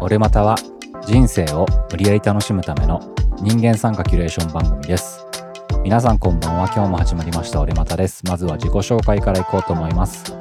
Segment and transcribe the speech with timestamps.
[0.00, 0.56] 俺または
[1.06, 5.26] 人生を無理やり楽しむための人間参加キュレーション番組です。
[5.82, 6.66] 皆さんこんばんは。
[6.74, 8.24] 今日も始まりました俺またです。
[8.24, 10.34] まずは自己紹介からいこうと思います。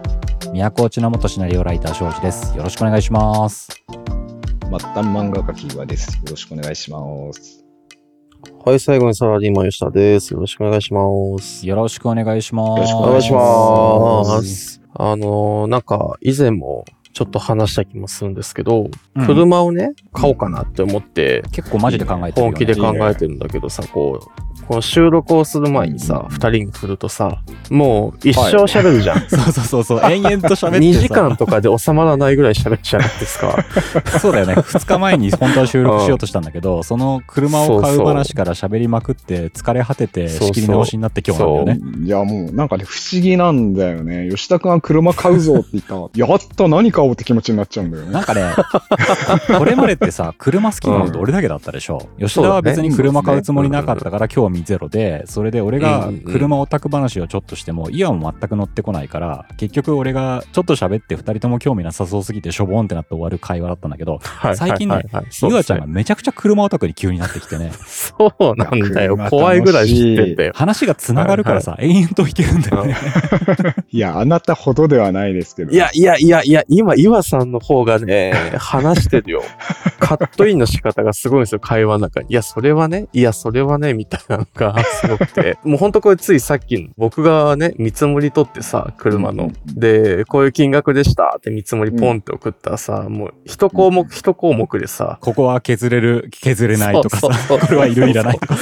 [0.54, 2.56] 都落ちの元シナリオライター庄司です。
[2.56, 3.68] よろしくお願いします。
[3.68, 6.16] 末端漫画家キーワです。
[6.18, 7.00] よろしくお願いしま
[7.34, 7.67] す。
[8.66, 10.34] はい、最後にサラリーマン吉田です。
[10.34, 11.02] よろしくお願いしま
[11.40, 11.66] す。
[11.66, 12.80] よろしくお願いします。
[12.80, 13.40] よろしくお願いしま
[14.24, 14.82] ますす。
[14.94, 22.52] あのーなんか、以前もちょっと話した気もするんですけど、うん車をね、買おうかなって思って、結構マジで考えてるよ、ね。
[22.52, 29.22] 本気で考えてるんだけどさ、こう、この収録をする前にさ、うん二人に振るとさ、もう一生喋るじゃん。
[29.30, 33.64] そうそうそうそう、延々と喋って2さ時間とかで収まらないぐらい喋るじゃないですか。
[34.20, 34.54] そうだよね。
[34.54, 42.06] 2日前に本当は収録しようとしたんだけど、 その車を買う話から喋りまくって、疲れ果てて仕切り直しになって今日なんだよね。
[42.06, 44.30] いや、もうなんかね、不思議なんだよね。
[44.30, 48.12] 吉田くんが車買うぞって言ったら、やった、何買おうって気持ちになっちゃうんだよね。
[48.12, 48.54] なんかね、
[49.58, 52.08] これまでってさ、車好きなのって俺だけだったでしょ。
[52.20, 65.04] 吉田は別に車買うつもりなかったから興味ゼロで、それで俺が車オタク話をちょっとしても、イヤも全く乗ってこないから、結局俺がちょっと喋って二人とも興味なさそうすぎてしょぼんってなって終わる会話だったんだけど、はい最近ね
[65.44, 69.18] ゆあちゃんがめちゃくちゃ車オタクに急になってきてね、そうなんだよ。
[69.30, 70.52] 怖いぐらい知ってんだよ。
[70.56, 72.96] 話が繋がるからさ、延々といけるんだよね。
[73.92, 75.72] いや、あなたほどではないですけど。
[75.72, 79.44] いやいやいやいや、今、岩さんの方がね、話してるよ。
[80.00, 82.28] カットインの仕方がすごいんですよ、会話の中に。
[82.30, 85.58] いや、それはね、いや、それはね、みたいなのがすごくて。
[85.64, 89.46] もうほんとこれついさっきの、僕がね、見積もり取ってさ、車の。
[89.46, 98.58] うんで、こういう金額でしたって見積もりポンって送ったらさ、もう一項目一項目でさ、ここは削れる、削れないとかさそうそうそう、これはいるいらないとか。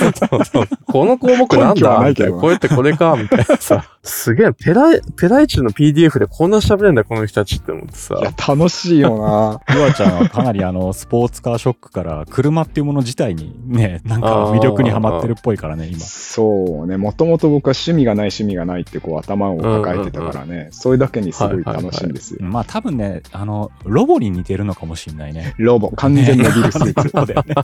[0.86, 2.42] この項目なんだないけどみたいな。
[2.42, 3.86] これってこれかみたいなさ。
[4.04, 8.24] すげえ、ペライ、ペライチの PDF でこんな喋れんだ、この人たちって思ってさい。
[8.24, 9.76] や、楽しいよな。
[9.76, 16.00] ゆあちゃんはかなりあの、スポーツカーショックから、車っていうもの自体にね、なんか魅力にはまってるっぽいからね、今。
[16.00, 22.40] そうね、もともと僕は趣味がない趣味がないってこう頭を抱えてたからね、それだけにすごい楽しいんですよ。
[22.42, 25.56] まあ多分ね、あの、ロボに似てるのかもしんないね。
[25.58, 27.10] ロボ、完全なビルスーツ。
[27.10, 27.56] そうだよね。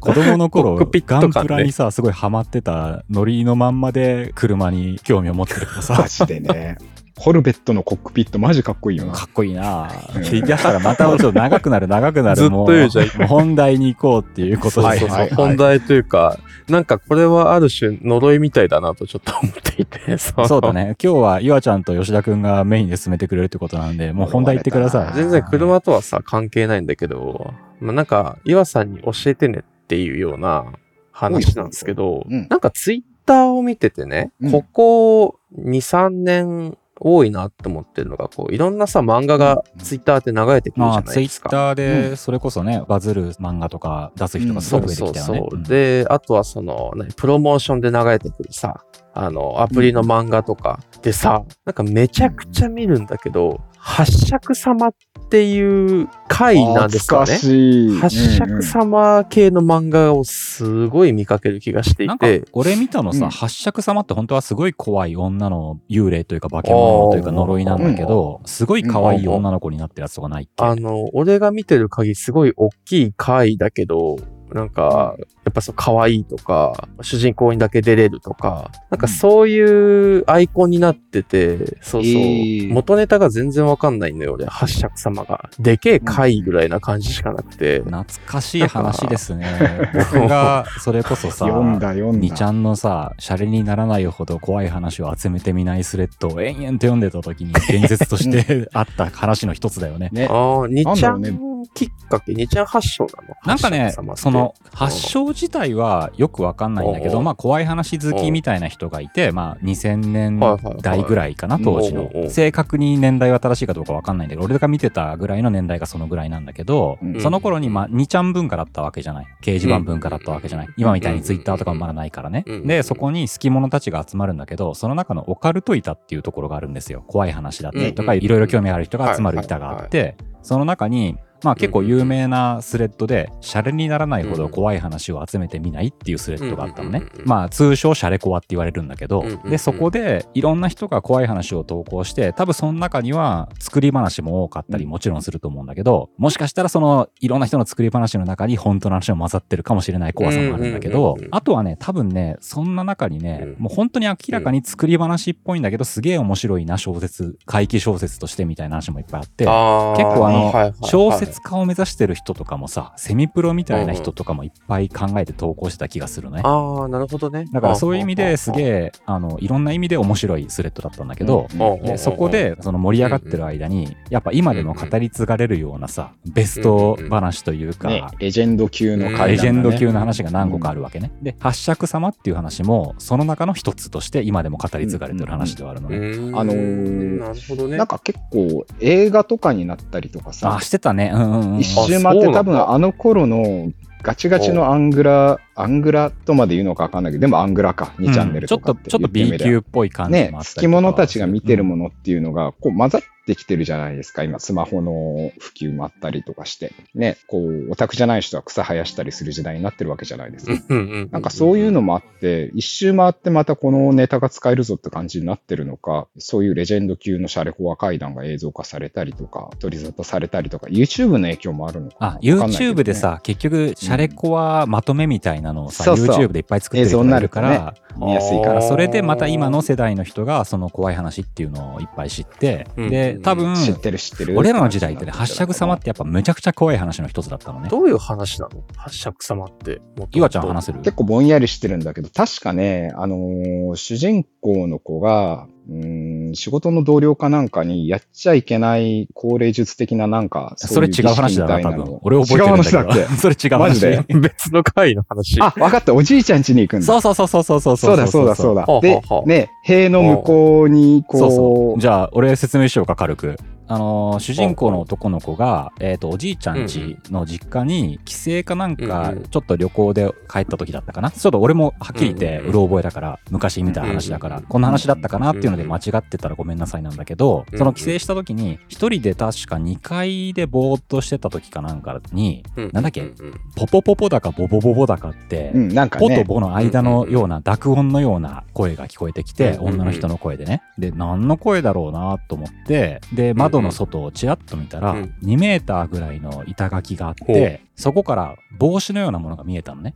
[0.00, 6.78] 子供の頃、ガンプラにさ、すごいハマってたノリのまんまで車に興味を持ってるからさマ、ジでね。
[7.18, 9.12] コルベットのコックピットマジかっこいいよな。
[9.12, 12.36] かっこいいなうん言い出したらまたちょっと長くなる長くなる。
[12.36, 14.98] ずっとも言うじゃん本題に行こうっていうことで。
[14.98, 16.38] そうそうそう、はいはい本題というか、
[16.68, 20.72] なんかこれはある種呪いみたいだなとちょっと思っていて、そ そうだ。
[20.74, 20.94] ね。
[21.02, 25.14] 今日は岩ちゃんと吉田くんがメインで進めてくれるってことなんで、もう本題行ってください。
[25.16, 30.66] 全然車とはさ、関係ないんだけど、まあ、なんか、岩さんに教えてねっていうような
[31.12, 41.48] 話なんですけど、うんなんかツイッターを見ててね、うんここ2、3年多いなって思ってるのが、こう、いろんなさ、漫画がツイッターって流れてくるじゃまあ、ツイないですか。
[41.48, 45.12] ッターで、それこそね、バズる漫画とか出す人がすごい増えてきたよね。
[45.12, 45.62] そうそうそう。
[45.62, 54.94] で、あとはその、何プロモーションで流れてくるさ、あの、アプリの漫画とかでさ、なんかめちゃくちゃ見るんだけど、八尺様っ
[55.30, 57.36] ていう回なんですかね。
[57.36, 57.40] 懐か。
[57.40, 57.98] しい。
[57.98, 63.30] 八尺様系の漫画をすごい見かける気がしていなんかて、俺見たのさ、うん。
[63.30, 70.64] 八尺様って本当はすごい怖い女の幽霊というか化け物というか呪いなんだけど、すごい可愛い女の子になってるやつとかないっけ？
[70.64, 74.16] あの、俺が見てる限りすごい大きい回だけど、
[74.56, 85.50] なんか、やっぱそう可愛いとか、主人公にだけ出れるとか、なんかそういうアイコンになってて、そうそう、えー元ネタが全然わかんないんだよ、俺、八尺様が。
[85.58, 87.80] でけえ回ぐらいな感じしかなくて。
[87.80, 89.46] 懐かしい話ですね。
[89.94, 92.18] 僕がそれこそさ、読んだ読んだ。
[92.18, 100.08] にちゃんのさ、シャレにならないほど怖い話を集めてみないスレッドを延々と読んでた時に伝説として あった話の一つだよね。
[100.12, 100.28] ね。
[100.30, 101.22] ああ、にちゃん
[101.68, 103.34] きっかけ、にちゃん発祥なの？
[103.44, 110.40] なんかねその発祥自体はよくわかんないんだけど、まあ怖い話好きみたいな人がいて、まあ2000年
[110.80, 117.20] 代ぐらいかな、当時の正確に年代は正しいかどうかわかんないんだけど、俺が見てたぐらいの年代がそのぐらいなんだけど、うん。
[117.20, 119.26] その頃にまあ2ちゃん文化だったわけじゃない。
[119.42, 120.68] 掲示板文化だったわけじゃない。
[120.76, 122.44] 今みたいにツイッターとかもまだないからね。
[122.46, 127.04] うんで、そこに好き者たちが集まるんだけど、その中のオカルト板っていうところがあるんですよ。
[127.06, 131.16] 怖い話だったりとか、うんいろいろ興味ある人が集まる板があって、その中に、
[131.46, 137.04] まあ結構有名なスレッドで、シャレにならないほど怖い話を集めてみないっていうスレッドがあったのね。
[137.24, 166.40] まあ通称シャレコアって言われるんだけど、で、そこでいろんな人が怖い話を投稿して、多分その中には作り話も多かったりもちろんすると思うんだけど、もしかしたらそのいろんな人の作り話の中に本当の話も混ざってるかもしれない怖さもあるんだけど、あとはね、多分ね、そんな中にね、もう本当に明らかに作り話っぽいんだけど、すげえ面白いな小説、怪奇小説としてみたいな話もいっぱいあって、結構あの、小説家を目指してる人とかもさ、セミプロみたいな人とかもいっぱい考えて投稿してた気がするね。
[166.44, 167.46] ああ、なるほどね。
[167.52, 171.46] だからそういう意味ですげえ、あの、いろんな意味で面白いスレッドだったんだけど、
[171.82, 181.12] でそこでその盛り上がってる間に、やっぱ今でも語り継がれるようなさ、ベスト話というか、ね、レジェンド級の、ね、レジェンド級の話が何個かあるわけね。
[181.22, 185.96] で、八尺様っていう話も、その中の一つとして今でも語り継がれてる話ではあるのね。
[186.36, 187.76] あのー、なるほどね。
[187.76, 191.12] なんか結構映画とかになったりとかさ、あ、してたね。
[191.58, 193.72] 一周回って多分あの頃の
[194.02, 197.12] ガチガチのアングラ、アングラとまで言うのか分かんない。
[197.12, 204.22] けど、でもアングラか、2チャンネルとか、うん、ちょっと、ちょっと B 級っぽい感じもあったりね、つきものたちが見てるものっていうのが、こう混ざっってきてるじゃないですか。
[204.22, 206.72] 今、スマホの普及もあったりとかして。
[206.94, 210.74] ね、こう、オタクじゃない人は草生やしたりする時代になってるわけじゃないですか。
[211.10, 228.62] なんかそういうのもあって、一周回ってまたこのネタが使えるぞって感じになってるのか、そういうレジェンド級のシャレコア階段が映像化されたりとか、取り沙汰されたりとか、YouTube の影響もあるのかあ、YouTube でさ、結局、シャレコアまとめみたいなのをさ、うん、YouTube でいっぱい作ってる人がいるから、見やすいから。
[228.62, 234.36] それでまた今の世代の人がその怖い話っていうのをいっぱい知って、で、多分、知ってる知ってる。
[234.36, 237.68] 俺らの時代ってね、八尺様ってやっぱめちゃくちゃ怖い話の一つだったのね。
[237.68, 238.64] どういう話なの？
[238.76, 239.80] 八尺様って。
[240.12, 240.78] 岩ちゃん話せる？
[240.80, 251.98] 結構ぼんやりしてるんだけど、確かね、あのー、主人公の子が、うん仕事の同僚かなんかにやっちゃいけない高齢術的ななんか、それ違う話だな、多分。
[252.02, 252.78] 俺覚えてるんだけど。
[252.78, 253.14] 違う話だっけ？
[253.16, 253.58] それ違う話。
[253.58, 254.04] マジで？
[254.20, 255.40] 別の回の話。
[255.40, 255.94] あ、わかった。
[255.94, 256.86] おじいちゃん家に行くんだ。
[256.86, 257.76] そうそうそうそうそうそう。
[257.76, 258.66] そうだそうだそうだ。
[258.80, 261.20] で、ね、塀の向こうにこう。
[261.20, 261.80] そうそう。
[261.80, 263.36] じゃあ、俺説明しようか、軽く。
[263.68, 271.10] あのー、主人公の男の子が、えっ、ー、と、おじいちゃん家の実家に、帰省かなんか、ちょっと旅行で帰った時だったかな？
[271.10, 283.12] ちょっと俺もはっきり言って、うろ覚えだから、昔見た話だから、こんな話だったかなっていうので間違ってたらごめんなさいなんだけど、その帰省した時に、一人で確か2階でぼーっとしてた時かなんかに、なんだっけ、
[283.56, 290.62] ポポポポだかボボボボだかって、なんか、ポとボの間のような濁音のような声が聞こえてきて、女の人の声でね。
[290.78, 299.94] で、何の声だろうなと思って、で、窓の外をちらっと見たら、2メーターぐらいの板垣があって、そこから帽子のようなものが見えたのね。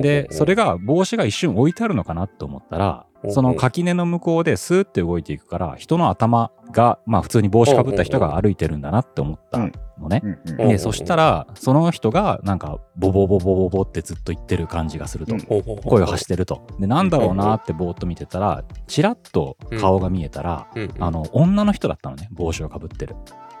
[0.00, 9.58] で、それが帽子が一瞬置いてあるのかなと思ったら、その垣根の向こうでスーって動いていくから人の頭がまあ普通に帽子かぶった人が歩いてるんだなって思った
[9.98, 10.22] のね。
[10.56, 15.36] でそしたらその人がなんかボボボボボボってずっと言ってる感じがすると。
[15.84, 16.66] 声を発してると。
[16.78, 20.68] でなんだろうなってぼーっと見てたらチラッと顔が見えたら
[21.00, 23.16] あの女の人だったのね帽子をかぶってる。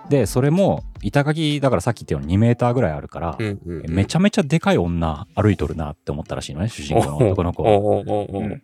[0.08, 7.62] でそれも板垣だからさっき言ったように2メーターぐらいあるから、うんうんうん、めちゃめちゃでかい女歩いとるなって思ったらしいのね主人公の男の子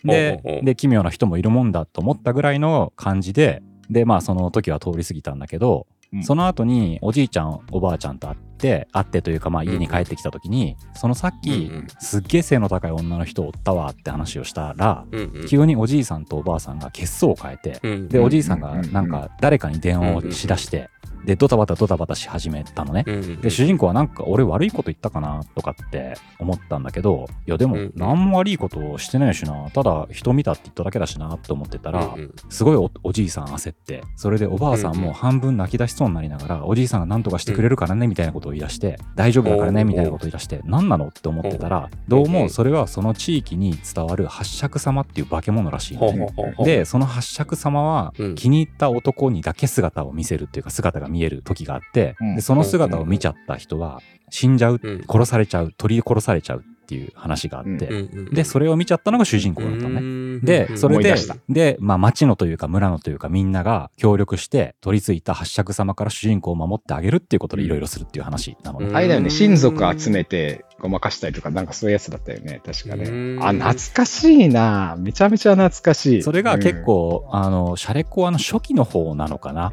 [0.04, 20.88] でで奇妙な人もいるもんだと思ったぐらいの感じででまあその時は通り過ぎたんだけど、うん、その後におじいちゃんおばあちゃんと会って会ってというかまあ家に帰ってきた時に、うん、そのさっき、うんうん、すっげえ背の高い女の人おったわって話をしたら、うんうん、急におじいさんとおばあさんが血相を変えて、うんうん、でおじいさんがなんか誰かに電話をしだして、
[21.24, 23.04] で、ドタバタドタバタし始めたのね。
[23.42, 32.14] で、主人公はなんか俺悪いこと言ったかなとかって思ったんだけど、いやでも何も悪いことをしてないしな、ただ人見たって言っただけだしなって思ってたら、
[32.48, 46.28] すごいおじいさん焦って、それでおばあさんも半分泣き出しそうになりながら、おじいさんが何とかしてくれるからねみたいなことを言い出して、大丈夫だからねみたいなことを言い出して、何なのって思ってたら、どうもそれはその地域に伝わる八尺様っていう化け物らしいのね。
[46.64, 60.40] で、その八尺様は気に入った男にだけ姿を見せるっていうか姿が見える時があって、でその姿を見ちゃった人は死んじゃう、殺されちゃう取り殺されちゃうっていう話があって、で、それを見ちゃったのが主人公だったのね。
[60.40, 61.14] で、それで、
[61.48, 68.90] で、まあ町のというか村のというかみんなが協力して取り付いた八尺様から主人公を守ってあげるっていうことでいろいろするっていう話なのね。
[68.92, 73.38] あれだよね、親族集めてごまかしたりとか、なんかそういうやつだったよね、確かね。
[73.40, 74.96] あ、懐かしいな。
[74.98, 76.22] めちゃめちゃ懐かしい。
[76.22, 79.72] それが結構、あの、シャレコアの初期の方なのかな。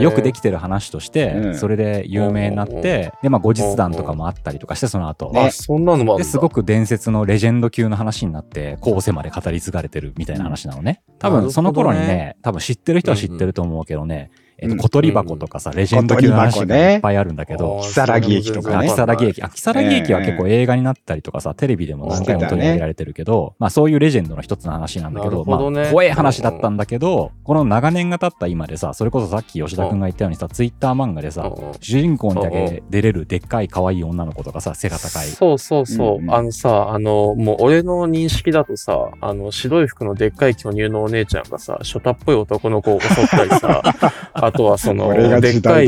[0.00, 5.32] よくできてる話として、それで有名になって、で、まあ後日談とかもあったりとかして、その後。
[5.36, 11.02] あ、そんなのもあすごく伝説のレジェンド級の話になって、後世まで語り継がれてるみたいな話なのね。
[11.18, 18.88] 多分その頃にね、多分知ってる人は知ってると思うけどね、えっと、小鳥箱とかさ、レジェンド級の話がいっぱいあるんだけど、木更木駅とかね。
[18.88, 19.42] 木更木駅。
[19.42, 35.26] あ、木更木駅は結構映画になったりとかさ、テレビでも何回も取り上げられてるけど、まあそういうレジェンドの一つの話なんだけど、まあ怖い話だったんだけど、この長年が経った今でさ、それこそさっき吉田くんが言ったようにさ、ツイッター漫画でさ、主人公にだけ出れるでっかい可愛い女の子とかさ、背が高い。
[35.28, 36.30] そうそうそう。
[36.30, 43.82] あのさ、あの、もう俺の認識だとさ、あの、白い服のでっかい巨乳のお姉ちゃんがさ、初太っぽい男の子を襲ったりさ、
[44.48, 45.86] あとはその、 でっかい、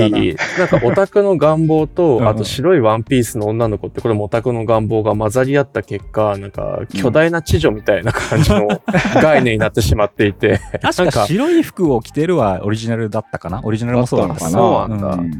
[0.59, 8.69] なんかオタクの願望と、あと白いワンピースの女の子って、これもオタクの願望が混ざり合った結果、なんか巨大な知女みたいな感じの
[9.15, 10.61] 概念になってしまっていて。
[10.83, 13.61] 確か白い服を着てるはオリジナルだったかな？
[13.65, 14.29] オリジナルもそうな？
[14.29, 14.51] のかな？
[14.51, 15.01] そうなん。
[15.01, 15.09] だ。
[15.09, 15.31] うん、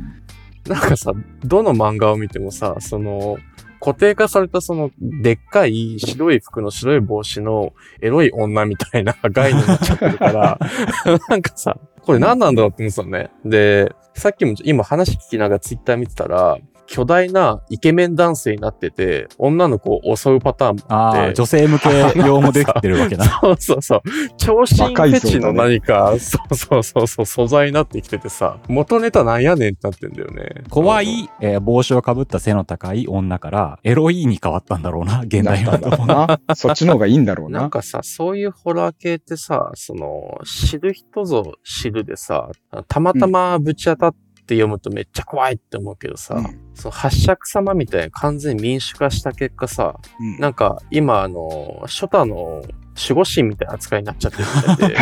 [0.67, 1.13] なんかさ、
[1.45, 3.37] どの漫画を見てもさ、その、
[3.81, 7.73] 固定化されたその、でっかい白い服の白い帽子の
[8.03, 10.59] エロい女みたいな概念になっちゃってるから、
[11.31, 13.31] なんかさ、これ何なんだろうって思ってたのね。
[13.45, 16.59] で、さっきも今話聞きながらツイッター見てたら、
[16.91, 21.21] 巨大なイケメン男性になってて、女の子を襲うパターンもあって。
[21.21, 23.27] あ女性向け用もできてるわけだ。
[23.41, 24.03] そうそうそう。
[24.37, 30.65] 超新フェチの何か、そうそうそうそう、素材になってきててさ、元ネタなんやねんってなってんだよね。
[30.69, 36.41] 怖い、えー、帽子をかぶった背の高い女から、エロいに変わったんだろうな、現代のとな。
[36.57, 37.61] そっちの方がいいんだろうな。
[37.61, 42.49] なんかさ、そういうホラー系ってさ、その、知る人ぞ知るでさ、
[42.89, 52.65] たまたまぶち当たって、って読むとめっちゃ怖いって思うけどさ、うん、その八尺様みたいな完全民主化した結果さ、うん、なんか今あの、初太の
[53.01, 54.97] 守護神みたいな扱いになっちゃってるみたいで、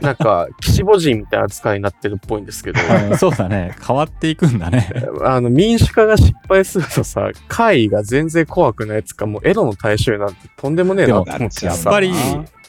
[0.00, 2.80] なんか、岸母人みたいな扱いになってるっぽいんですけど。
[3.18, 3.76] そうだね。
[3.86, 4.90] 変わっていくんだね。
[5.22, 12.12] あの、民主化が失敗するとさ、怪異が全然怖くないやつか、もうエロの対象になってとんでもねえなって思ってやっぱり、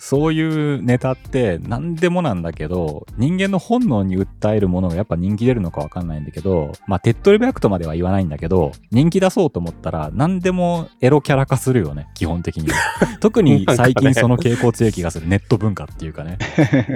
[0.08, 12.76] そういうネタって何でもなんだけど、人間の本能に訴えるものがやっぱ人気出るのかわかんないんだけど、まあ手っ取り早くとまでは言わないんだけど、人気出そうと思ったら何でもエロキャラ化するよね、基本的には。
[13.20, 16.38] 特に最近その傾向強い気がする、ネット文化っていうかね。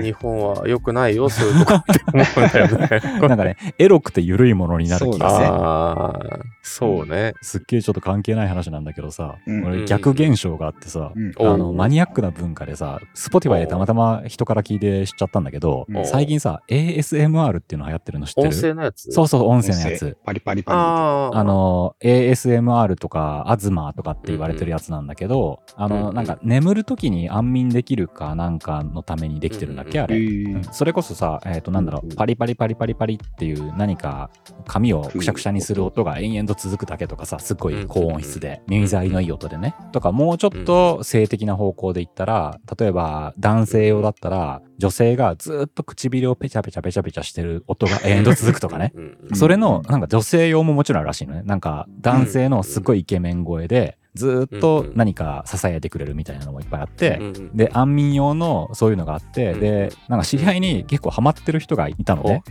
[0.04, 3.02] 日本は良くないよ、そういうとこって思うんだよね。
[3.28, 5.48] なんかね、エロくて緩いものになる気がする。
[5.48, 6.20] ああ、
[6.62, 7.34] そうね。
[7.42, 18.48] すっげえちょっと関係ない話なんだけどさ、うん、俺逆現象があってさ、うん、あの、マニアックな文化でさ、 Spotify でたまたま人から聞いて知っちゃったんだけど、最近さ、ASMR っていうの流行ってるの知ってる？
[18.50, 19.12] 音声のやつ？
[19.12, 20.18] そうそう、音声のやつ。
[20.24, 20.78] パリパリパリ。
[20.78, 30.20] あの、ASMR とか、アズマとかって言われてるやつなんだけど、あの、なんか眠るときに安眠できるかなんかのためにできてるんだっけ、あれ、
[30.72, 34.30] それこそさ、えっ、と、なんだろう、パリパリパリパリパリっていう何か
[34.66, 39.76] 髪をくしゃくしゃにする音が延々と続くだけとかさ、すっごい高音質で、耳障りのいい音でね。
[39.92, 48.94] とか、もうちょっと性的な方向で言ったら、例えば、男性用だったら、女性がずっと唇をペチャペチャペチャペチャしてる音が延々と続くとかね。
[49.34, 51.44] それの、なんか女性用ももちろんあるらしいのね。
[51.44, 57.20] なんか男性のすごいイケメン声で、ずっと何か支えてくれるみたいなのもいっぱいあって、
[57.54, 62.44] で、安眠用のそういうのがあって、で、なんか知り合いに結構ハマってる人がいたのね。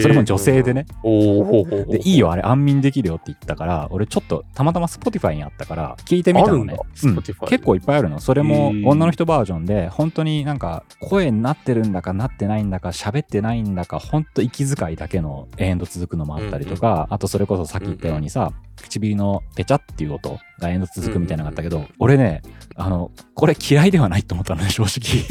[0.00, 0.86] それも女性でね。
[1.02, 6.76] で、いいよ、あれ安眠できるよって言ったから、俺ちょっとたまたま Spotify にあったから聞いてみたのね。
[7.04, 8.20] うん、結構いっぱいあるの。
[8.20, 22.42] それも女の人バージョンで、本当になんか声になってるんだかなってないんだか喋ってないんだか、ほんと息遣いだけの延々と続くのもあったりとか、あとそれこそさっき言ったようにさ、唇のペチャっていう音が延々続くみたいなのがあったけど、俺ね、
[22.76, 25.22] あの、これ嫌いではないと思ったのね、正直。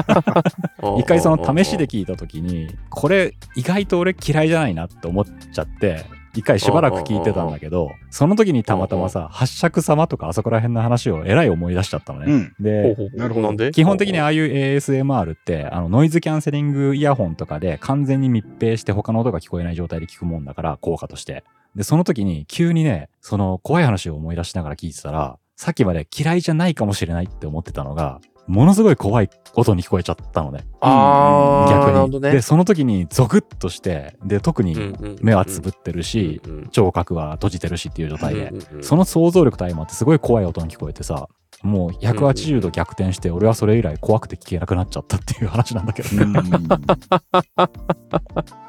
[1.00, 12.32] 一回その試しで聞いた時に、これ意外と俺嫌いじゃないなって思っちゃって、一回しばらく聞いてたんだけど、その時にたまたまさ、八尺様とかあそこら辺の話をえらい思い出しちゃったのね。
[12.32, 21.44] うん、で、なるほど基本的にああいう ASMR って、あの、ノイズキャンセリングイヤホンとかで完全に密閉して他の音が聞こえない状態で聞くもんだから、効果として。
[21.74, 30.64] で、その時に急にね、その怖い話を思い出しながら聞いてたら、さっきまで嫌いじゃないかもしれないって思ってたのが、ものすごい怖い音に聞こえちゃったのね。
[30.86, 41.28] ああ、逆に、ね、で、その時にゾクッとして、で、特に目はつぶってるし、聴覚は閉じてるしっていう状態で、その想像力と相まってすごい怖い音に聞こえてさ、
[41.64, 46.26] もう180度逆転して、俺はそれ以来怖くて聞けなくなっちゃったっていう話なんだけどね。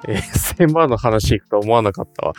[0.07, 2.33] ASMR の話いくと思わなかったわ。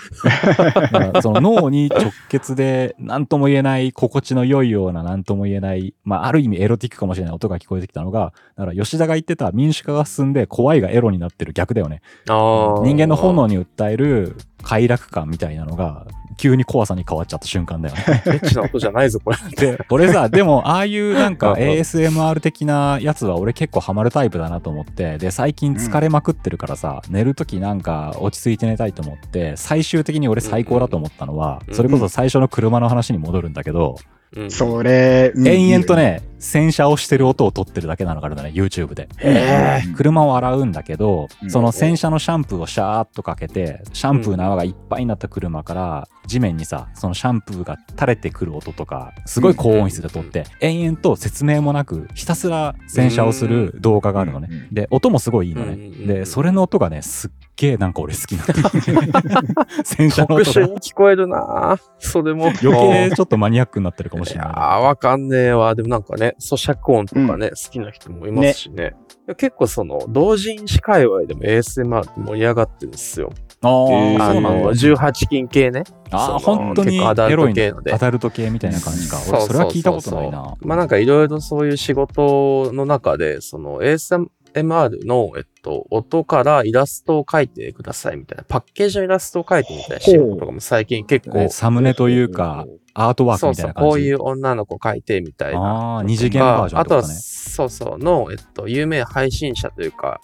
[1.22, 12.00] その脳に直結で何とも言えない心地の良いような何とも言えない、まあある意味エロティックかもしれない音が聞こえてきたのが、だから吉田が言ってた民主化が進んで怖いがエロになってる逆だよね。
[12.26, 16.06] 人間の本能に訴える快楽感みたいなのが
[16.36, 18.02] 急に怖さに変わっちゃった瞬間だよね。
[18.26, 19.36] エッチな音じゃないぞ、これ。
[19.56, 34.15] で、俺さ、 でも、ああいうなんか ASMR 的なやつは俺結構ハマるタイプだなと思って、で、最近疲れまくってるからさ、寝るときなんか落ち着いて寝たいと思って、最終的に俺最高だと思ったのは、うんそれこそ最初の車の話に戻るんだけど、うん
[34.48, 35.96] それ、うん延々と。
[35.96, 39.08] ね、洗車をしてる音を撮ってるだけなのからね、YouTube で。
[39.20, 54.48] え車を洗うんだけど、うんその洗車のシャンプーをシャーっとかけて、シャンプーの泡がいっぱいになった車から、地面にさ、そのシャンプーが垂れてくる音とか、すごい高音質で撮って、延々と説明もなく、ひたすら洗車をする動画があるのね。
[54.72, 55.72] で、音もすごいいいのね。
[55.72, 59.64] うんで、それの音がね、すっげえなんか俺好きなの。
[59.84, 62.46] 洗車の特殊に聞こえるなそれも。
[62.62, 62.70] 余
[63.08, 65.74] 計ちょっとマニアックになってるかもしれないいやーわかんねえわ。
[65.74, 68.94] でもなんかね、咀嚼音とかね、好きな人もいますしね。
[69.26, 73.32] いや結構その、同人誌界隈でも ASMR って盛り上がってるんですよ。
[73.62, 74.70] あえーあ、の、。
[74.72, 75.82] 18禁系ね。
[76.10, 79.16] ああ、本当に結構アダルエロい系のでアダルト系みたいな感じか。
[79.28, 80.54] 俺、それは聞いたことないな。
[80.60, 84.26] まあなんかいろいろそういう仕事の中で、その ASMR
[84.62, 93.90] の、えっと、音からイラストを描いてくださいみたいな、パッケージのイラストを描いてみたいな仕事とかも最近結構ね、サムネというか、アートワークそうそう、みたいな感じ？
[93.90, 95.60] こういう女の子描いてみたいな。
[95.60, 97.18] ああ、二次元バージョンあとは、とかね。
[97.18, 100.20] そうそう、の、えっと、有名配信者というか、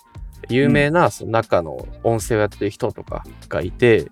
[0.49, 4.11] 有名なその中の音声をやってる人とかがいて、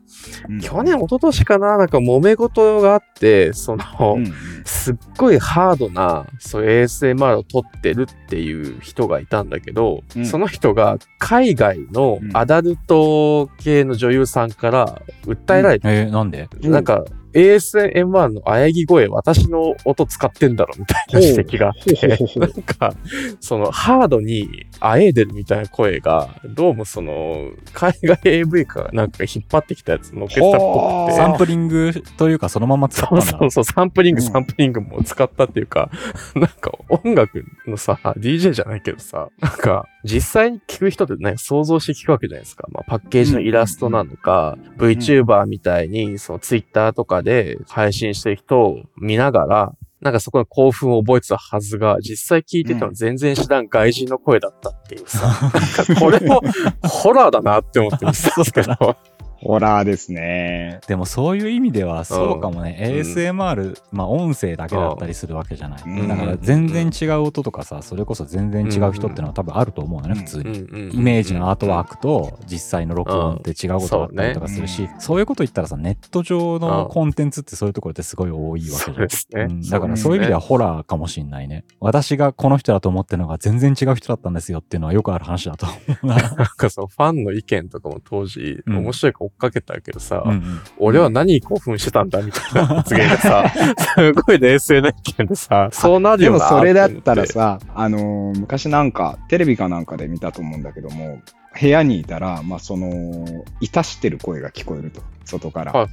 [0.48, 0.60] うん。
[0.60, 3.84] 去年、一昨年かな、なんか揉め事があって、その、
[4.16, 4.34] うんうん。
[4.64, 10.26] すっごいハードな、そういう ASMR を撮ってるっていう人がいたんだけど、うん。
[10.26, 12.36] その人が海外のうん。
[12.36, 16.48] アダルト系の女優さんから訴えられて、えー、なんで？
[16.62, 21.68] なんか ASMR の喘ぎ声、私の音使ってんだろみたいな指摘が。
[21.68, 22.94] あって、なんか、
[23.40, 33.24] そのハードにあえいでるみたいな声が、どうもその、海外 AV かなんかが引っ張ってきたやつ乗っけてたっぽくて、サンプリングというかそのまま使ったんだ。
[33.24, 35.90] そうそうそう、サンプリング、うんサンプリングも使ったっていうか、
[36.34, 42.66] なんか音楽のさ、DJ じゃないけどさ、なんか実際に聞く人ってね、想像して聞くわけじゃないですか。
[42.70, 56.40] まあパッケージのイラストなのか、VTuber みたいに、その Twitter とかで配信してる人を見ながら、なんかそこの興奮を覚えてたはずが、実際聞いてたの全然知らん外人の声だったっていうさ、 なんかこれも
[56.82, 58.96] ホラーだなって思ってるんですけど。
[59.42, 60.80] ホラーですね。
[60.86, 62.76] でもそういう意味ではそうかもね。
[62.80, 65.82] うん ASMR、まあ音声だけだったりするわけじゃない。
[65.84, 70.90] うんだから全然違う音とかさ、それこそ全然違う人っていうのは多分あると思うのね、うん普通に。
[70.92, 78.96] イイメージのアートワークと実際の録音って違うことだったりとかするし、うんそういうこと言ったらさ、ネット上のうんコンテンツってそういうところってすごい多いわけじゃん。
[78.96, 79.42] ですね。
[79.42, 81.64] うんだからそういう意味ではホラーかもしんないね。
[81.80, 86.16] 私がこの人だと思ってるのが全然違う人だったんですよっていうのはよくある話だと思うな。
[86.20, 90.60] なんかそのファンの意見とかも当時、うん面白いかっかけたけどさ、うんうん。
[90.78, 93.52] 俺は何に興奮してたんだみたいな 発言がさ、
[93.96, 101.20] すごい冷静な意見でさ、そうなるでもよなそれだったらさ、あのー昔なんか、テレビかなんかで見たと思うんだけども、
[101.60, 103.26] 部屋にいたら、まあ、その、
[103.60, 105.88] いたしてる声が聞こえると、外から。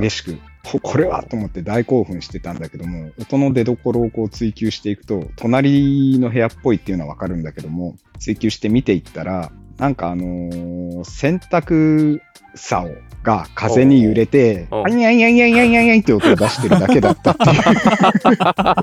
[0.00, 12.20] 激しく、ここれはと思って大興奮してたんだけども、音の出所をこう追求していくと、隣の部屋っぽいっていうのはわかるんだけども、追求して見ていったら、なんかあのー洗濯
[12.54, 12.90] 竿
[13.22, 17.62] が風に揺れて、あにゃんやんやんやんやんやんって音を出してるだけだったっていう。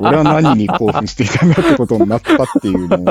[0.02, 3.06] 俺は何に興奮していたんだってことになったっていうのを、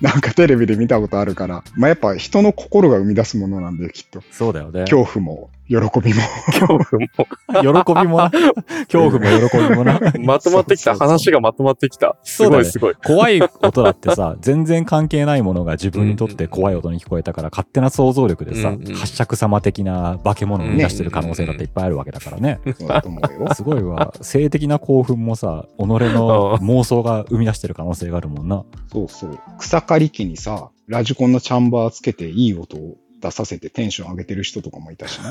[0.00, 4.22] なんかテレビで見たことあるから、まあ、やっぱ人の心が生み出すものなんだよ、きっと。
[4.30, 4.80] そうだよね。
[4.80, 6.20] 恐怖も、喜びも。
[6.46, 8.30] 恐怖も喜びもな。
[8.90, 10.00] 恐怖も喜びもな。
[10.20, 10.96] まとまってきた。
[10.96, 12.16] 話がまとまってきた。
[12.24, 12.94] すごいすごい。
[12.94, 22.60] 怖い音だってさ、 全然関係ないものが自分にとって怖い音に聞こえたから、勝手な想像力でさ、うんうん八尺様的な化け物を生み出してる可能性だっていっぱいあるわけだからね。
[22.78, 23.54] そうだと思うよ。
[23.54, 24.12] すごいわ。
[24.20, 28.64] 性的な興奮もさ、己の妄想が生み出してる可能性があるもんな。
[28.92, 29.38] そうそう。
[29.58, 35.30] 草刈り機にさ、ラジコンのチャンバーつけていい音を出させてテンション上げてる人とかもいたしね。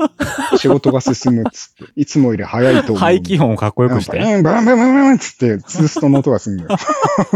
[0.56, 2.96] 仕事が進むっつって、いつもより早いと思う。
[2.96, 4.18] 排気音をかっこよくして。
[4.18, 6.70] うん、バンバンバンバンっつって、ツーストの音がするんだよ。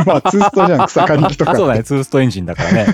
[0.06, 1.54] まあ、ツーストじゃん、草刈り機とか。
[1.54, 2.86] そうだね、ツーストエンジンだからね。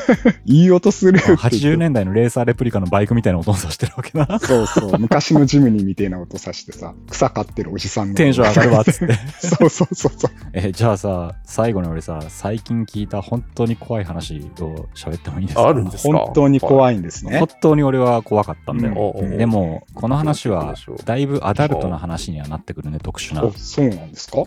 [0.44, 1.46] いい音するって言って。
[1.46, 4.38] 80年代のレーサーレプリカのバイクみたいな音をさしてるわけだ。
[4.40, 4.98] そうそう。
[4.98, 8.14] 昔のジムニーみたいな音さしてさ、草刈ってるおじさんの。
[8.14, 9.14] テンション上がるわ、つって。
[9.40, 10.30] そうそうそうそう。
[10.52, 17.48] え、じゃあさ、最後に俺さ、最近聞いた本当に怖い話を喋ってもいいですかあるんですか本当に怖いんですね本。
[17.60, 18.94] 当に俺は怖かったんだよ。
[18.96, 23.44] おうおうでも、この話はだいぶアダルトな話にはなってくるね、特殊な。
[23.44, 24.44] おそうなんですか？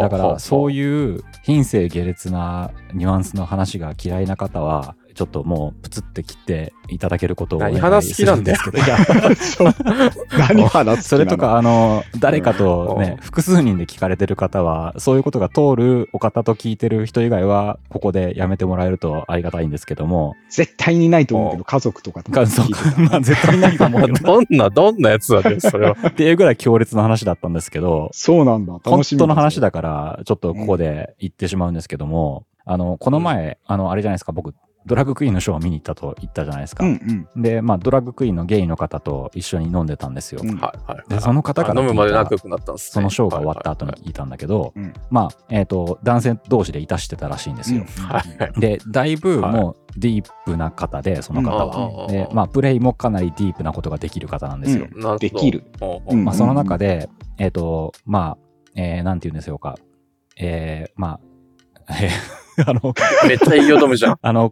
[0.00, 8.58] だから、はあそういう品性下劣なニュアンスの話が嫌いな方は、ちょっともうプツって切っていただけることを何話好きなんだよ。
[8.58, 9.70] するんですけど、
[10.38, 13.02] 何話す それとか、あの、誰かとうん。
[13.02, 22.68] ね、複数人で聞かれてる方は、そういうことが通るお方と聞いてる人以外は、ここでやめてもらえるとありがたいんですけども、絶対にないと思うけど、家族とか家族
[23.00, 25.96] まあ絶対ないと思うけどなどんな、どんなやつだね、それは。
[26.08, 28.72] っていうぐらい強烈な話だったんですけど、そうなんだ。
[28.84, 29.62] 本楽しみ当の話だ。
[29.62, 34.54] だから、ちょっとここで言ってしまうんですけども、あの、この前、あの、あれじゃないですか、僕、
[34.86, 36.84] ドラッグクイーンのショーを見に行ったと言ったじゃないですか。
[36.84, 37.42] うんうん。
[37.42, 40.40] で、まあ、ドラッグクイーンのゲイの方と一緒に飲んでたんですよ。
[40.42, 41.08] うんはいはい。
[41.08, 42.92] で、その方からあ飲むまで仲良くなったんですね。
[42.94, 47.84] そのショーが終わった後にはい聞いたんだけど、うんまあ、えっ、と、男性同士でいたしてたらしいんですよ。
[48.08, 48.60] はいはい。
[48.60, 52.06] で、だいぶもうディープな方で、その方は。
[52.06, 54.88] うんで、まあ、プレイもかなりディープなことができる方なんですよ。
[54.92, 55.64] うんなるほどできる。
[55.80, 58.38] うんうんまあ、その中で、えっ、と、まあ、
[58.74, 59.76] えーなんて言うんですよか。
[60.36, 61.20] えーま
[61.86, 62.94] あ、えー あの、
[63.26, 64.18] めっちゃ言いよどむじゃん。
[64.22, 64.50] あの、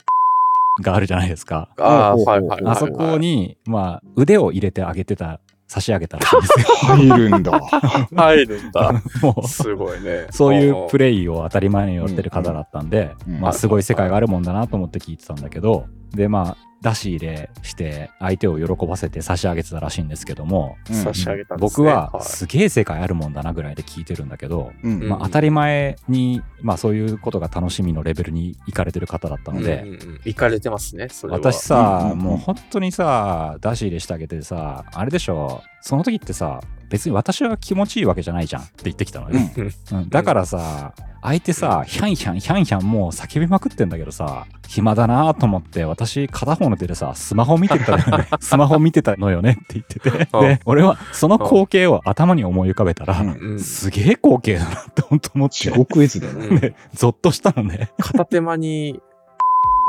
[0.81, 1.69] があるじゃないですか。
[1.79, 2.73] ああ、ほうほうはいはいはい。
[2.73, 6.77] あそこに、まあ、腕を入れてあげてた、差し上げたらしいんですよ。
[6.77, 7.61] 入るんだ。
[8.17, 8.93] 入るんだ。
[9.23, 10.27] もう、すごいね。
[10.31, 21.83] そういうプレレイを当たり前にやってる方だったんで、うんまあすごい世界があるもんだなと思って聞いてたんだけど、でまあ出し入れして相手を喜ばせて差し上げてたらしいんですけども、差し上げたんですね。
[21.83, 25.09] 僕はすげえ世界あるもんだなぐらいで聞いてるんだけど、うん。
[25.09, 30.21] まあ当たり前に、まあそういうことが楽しみのレベルに行かれてる方だったので、うんうんうん。
[30.25, 31.39] 行かれてますね、それは。
[31.39, 32.19] 私さ、うんうんうん。
[32.19, 39.39] もう本当にさ、出し入れしてあげてさ、あれでしょ、その時ってさ、別に私は気持ちいいわけじゃないじゃんって言ってきたのよ。
[39.93, 48.29] うんだからさ、相手さ、ヒャンヒャン、ヒャンヒャンもう叫びまくってんだけどさ、暇だなと思って、私、片方の手でさ、スマホ見てたのよね。
[48.41, 50.11] スマホ見てたのよねって言ってて。
[50.33, 53.23] うんで、俺はその光景を頭に思い浮かべたら、
[53.59, 55.57] すげえ光景だなって本当思って。
[55.57, 56.75] 地獄絵図だよ ね。
[56.95, 57.91] ゾッとしたのね。
[57.99, 59.01] 片手間に、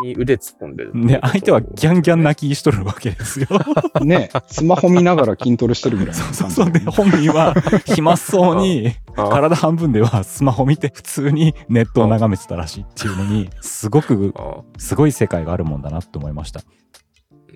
[0.01, 0.91] に腕突っ込んでる。
[0.93, 3.47] で、相手はギャンギャン泣きしとるわけですよ。
[4.03, 6.71] ね、スマホ見ながら筋トレしてるぐらいのそうそうそう。
[6.71, 7.53] で、本人は
[7.85, 16.61] 暇そうに、あ体半分ではスマホ見て普通にネットを眺めてたらしいっていうのに、すごく、あすごい世界があるもんだなって思いました。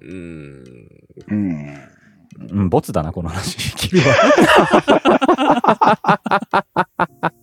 [0.01, 0.63] うん。
[1.27, 1.95] うん。
[2.51, 3.75] うん、ボツだな、この話。
[3.75, 4.13] 君は。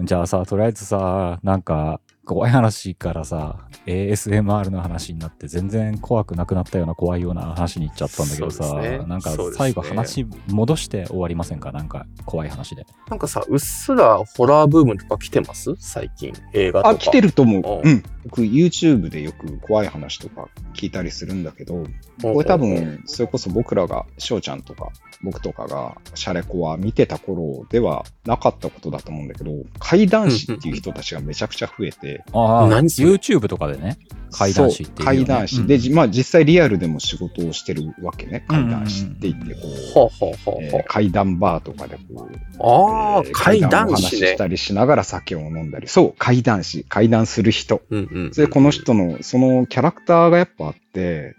[0.00, 11.70] じゃあさ、とりあえずさ、なんか、怖い話からさ、ASMR の話になって全然怖くなくなったような怖いような話に行っちゃったんだけどさ、ねなんか最後話戻して終わりませんか？
[11.72, 12.86] なんか怖い話で。
[13.10, 15.74] なんかさ、うっすらホラーブームとか来てます？
[15.78, 16.32] 最近。
[16.54, 16.90] 映画とか。
[16.90, 17.62] あ、来てると思う。
[17.84, 18.02] ううんん。
[18.24, 21.84] 僕、YouTube でよく怖い話とか聞いたりするんだけど、
[22.22, 24.88] これ多分、それこそ僕らが、翔ちゃんとか、
[25.24, 33.98] 僕とかが、シャレコは見てた頃ではなかったことだと思うんだけど、怪談師っていう人たちがめちゃくちゃ増えて、ああ、YouTube とかでね、
[34.30, 35.04] 怪談師っていう、ね。
[35.04, 35.60] 怪談師。
[35.60, 38.44] うんで、じまあ実際リアルでも仕事をしてるわけね。
[38.48, 39.54] 怪談師って言って、
[39.94, 40.10] こ
[40.46, 44.36] う、怪談バーとかでこう、ああ、えー怪談の師ね話し。
[44.36, 45.88] たりしながら酒を飲んだり。
[45.88, 46.84] そう、怪談師。
[46.88, 47.80] 怪談する人。
[47.90, 48.30] うんうん。
[48.32, 50.83] で、この人の、そのキャラクターがやっぱあって、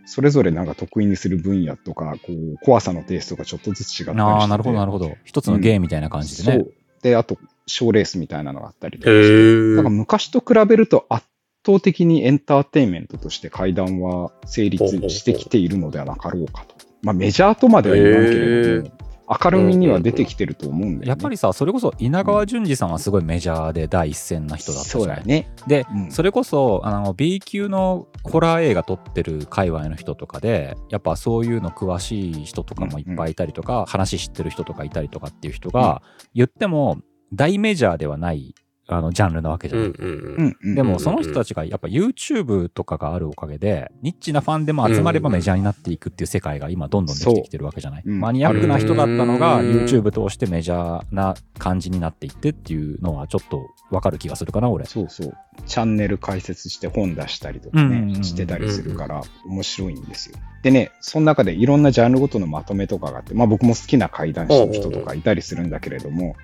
[0.06, 4.22] それぞれなんか得意にする分野とか、こう、怖さのテイストがちょっとずつ違ったりしてて。
[4.22, 5.16] ああ、なるほど、なるほど。
[5.24, 6.58] 一つのゲームみたいな感じでね。
[6.60, 6.74] そう。
[7.02, 7.38] で、あと、
[7.68, 9.34] 賞レースみたいなのがあったりとかへして。
[9.34, 11.26] ーだから昔と比べると圧
[11.66, 16.76] 倒的にエンターテインメントとして怪談は成立してきているのではなかろうかと。
[17.02, 18.92] まあメジャーとまでは言わんけれども、
[19.28, 21.08] 明るみには出てきてると思うんだよね。
[21.08, 25.52] やっぱりさ、それこそ稲川淳二さんはすごいメジャーで第一線な人だったじゃないそうだね。
[25.68, 36.02] で、うんそれこそあの B 級のホラー映画撮ってる界隈の人とかでやっぱそういうの詳しい人とかもいっぱいいたりとか、話知ってる人とかいたりとかっていう人が、
[36.34, 37.00] 言っても
[37.34, 38.54] 大メジャーではない
[38.88, 40.76] あのジャンルなわけじゃない。
[40.76, 48.04] でもその人たちがやっぱ YouTube とかがあるおかげでニッチなファンでも集まればメジャーになっていくっていう世界が今どんどんできてきてるわけじゃない。
[48.06, 54.86] マニアックな人だったのがうん YouTube 通してメジャーな感じになっていってっていうのはちょっとわかる気がするかな俺。
[54.86, 55.34] そうそう。
[55.66, 60.38] チャンネル開設して本出したりとかね、してたりするから面白いんですよ。
[60.64, 66.36] でね、その中でいろんなジャンルごとのまとめとかがあって、まあ僕も好きな怪談師の人とかいたりするんだけれども、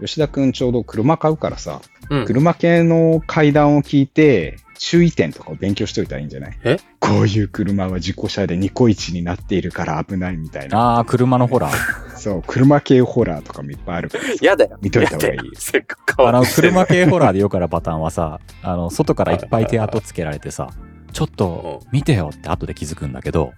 [0.00, 1.80] 吉田くんちょうど車買うからさ、
[2.10, 6.58] うん車系の怪談を聞いて、注意点とかを勉強しといたらいいんじゃない？
[6.64, 6.76] え？
[7.00, 10.78] こういう車は事故車でニコイチになっているから危ないみたいな。
[10.78, 11.74] ああ、車のホラー。
[12.16, 14.30] そう、車系ホラーとかもいっぱいあるからさ。
[14.42, 14.78] やだよ。
[14.82, 20.70] 見といた方がいいせっかく変あの、車系ホラーでよくあるパターンはさ、あの、外からいっぱい手跡つけられてさ、
[21.12, 23.52] ちょっと見てよって後で気づくんだけど、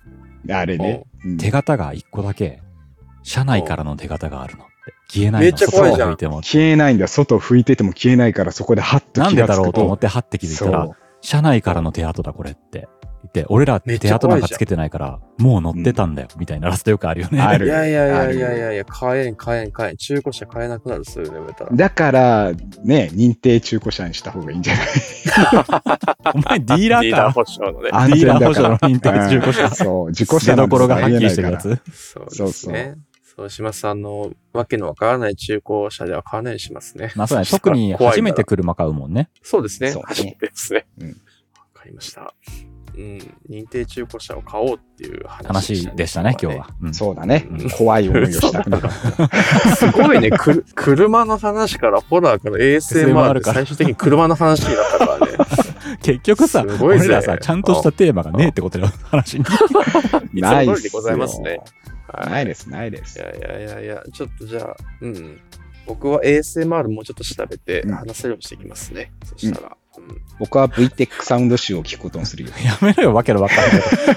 [0.50, 1.02] あれね。
[1.24, 2.62] うん手形が一個だけ、
[3.24, 4.64] 車内からの手形があるの。
[5.08, 6.42] 消えないのめっちゃ怖いじゃん外を拭いても。
[6.42, 7.08] 消えないんだ。
[7.08, 9.64] 外拭いてても消えないからそこでハッとなんでだ気がつくと。
[9.64, 12.88] ろうと思って、はって気づいたらそ、車内からの手跡だこれって。
[13.20, 17.40] 言って、俺ら手跡なんかつけてないから、もう乗ってたんだよ、みたいなラストよくあるよね。
[17.42, 19.96] あるいやいやいやいやいやいや、買えん買えん買えん。
[19.96, 21.70] 中古車買えなくなる、そういうのやめたら。
[21.74, 22.52] だから、
[22.84, 24.86] ね、認定中古車にした方がいいんじゃない？
[26.34, 27.02] お前ディーラーか？
[27.02, 27.90] リーダー保証のね。
[27.92, 31.62] 安ディーラー保全だから証の認定中古車うんそう、自己車出なんてどころがはっきりしてるやつ。
[31.68, 32.94] そうそうそうですね。
[33.38, 33.86] そうします。
[33.86, 37.12] あの、わけのわからない中古車では買わないようにしますね。
[37.14, 37.46] まあそうだね。
[37.48, 39.30] 特に初めて車買うもんね。
[39.42, 39.92] そうですね。
[39.92, 40.86] そうね初めてですね。
[41.00, 41.14] うんわ
[41.72, 42.34] かりました。
[42.96, 43.34] うん。
[43.48, 46.70] 認定中古車を買おうっていう話話でしたね、今日は。
[46.82, 47.70] うんそうだねうん。
[47.70, 48.64] 怖い思いをした。
[49.76, 50.32] すごいね。
[50.32, 55.38] くる 車の話からホラーから ASMR でから最終的に車の話になったからね。
[56.02, 59.44] 結局さ、すごいぜ俺らさ、ちゃんとしたテーマがねえってことだよ、話に。
[60.34, 61.60] な いでございますね。
[62.08, 63.18] はいないです、ないです。
[63.18, 65.40] いやいやいやいや、ちょっとじゃあ、うん。
[65.86, 69.12] 僕は ASMR もうちょっっと調べてうん話せるようにしていきますね。
[69.24, 69.68] そしたら。
[69.68, 69.87] うん
[70.38, 72.50] 僕は VTEC サウンド集を聞くことにするよ。
[72.64, 73.72] やめろよ、わけのわかんない。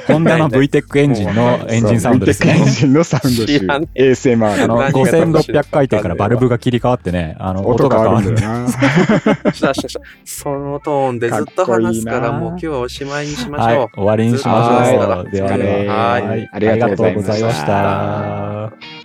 [0.07, 2.65] ホンダの VTEC エンジンのエンジンサウンドですねエン。
[2.65, 3.57] ジンのサウンド集
[3.95, 8.67] ASMR の、何が5600回転からバルブが切り替わってね、あの、音音が変わるんだよな。
[10.25, 15.09] そのトーンでずっと話すから、もう今日はおしまいにしましはいょう。、終わりにしましょう。
[15.09, 19.00] はいではは、はいはいありがとうございましたありがとうございました。